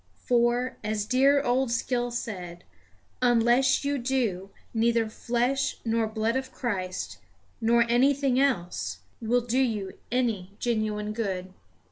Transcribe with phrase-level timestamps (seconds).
[0.25, 2.63] For, as dear old Skill said,
[3.21, 7.19] unless you do, neither flesh nor blood of Christ,
[7.61, 11.53] nor anything else, will do you any genuine good.